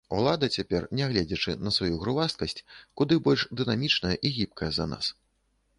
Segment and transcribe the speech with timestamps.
[0.17, 2.59] Улада цяпер, нягледзячы на сваю грувасткасць,
[3.01, 5.05] куды больш дынамічная і гібкая за нас.